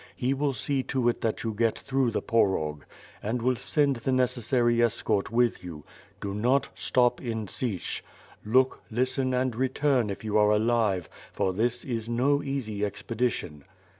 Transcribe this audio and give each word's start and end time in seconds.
He 0.15 0.33
will 0.33 0.53
see 0.53 0.81
to 0.89 1.09
it 1.09 1.21
that 1.21 1.43
you 1.43 1.53
get 1.53 1.77
through 1.77 2.09
the 2.09 2.23
Porog 2.23 2.85
and 3.21 3.39
will 3.39 3.55
send 3.55 3.97
the 3.97 4.11
necessary 4.11 4.81
escort 4.81 5.29
with 5.29 5.63
you. 5.63 5.83
Do 6.19 6.33
not 6.33 6.69
stop 6.73 7.21
in 7.21 7.47
Sich. 7.47 8.03
Ix)ok, 8.43 8.79
listen, 8.89 9.31
and 9.35 9.55
return, 9.55 10.09
if 10.09 10.23
you 10.23 10.39
are 10.39 10.49
alive; 10.49 11.07
for 11.31 11.53
this 11.53 11.85
is 11.85 12.09
no 12.09 12.41
easy 12.41 12.83
expedition." 12.83 13.63